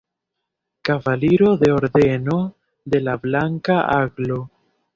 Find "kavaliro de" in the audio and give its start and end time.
0.87-1.69